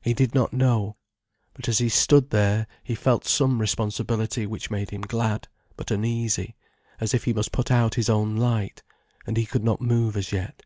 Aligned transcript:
He 0.00 0.14
did 0.14 0.34
not 0.34 0.54
know. 0.54 0.96
But 1.52 1.68
as 1.68 1.76
he 1.76 1.90
stood 1.90 2.30
there 2.30 2.66
he 2.82 2.94
felt 2.94 3.26
some 3.26 3.60
responsibility 3.60 4.46
which 4.46 4.70
made 4.70 4.88
him 4.88 5.02
glad, 5.02 5.46
but 5.76 5.90
uneasy, 5.90 6.56
as 6.98 7.12
if 7.12 7.24
he 7.24 7.34
must 7.34 7.52
put 7.52 7.70
out 7.70 7.96
his 7.96 8.08
own 8.08 8.34
light. 8.34 8.82
And 9.26 9.36
he 9.36 9.44
could 9.44 9.64
not 9.64 9.82
move 9.82 10.16
as 10.16 10.32
yet. 10.32 10.62